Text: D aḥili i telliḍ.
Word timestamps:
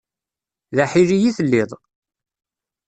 D 0.75 0.77
aḥili 0.83 1.17
i 1.29 1.31
telliḍ. 1.37 1.71